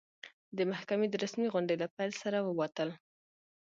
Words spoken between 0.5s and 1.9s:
د محکمې د رسمي غونډې له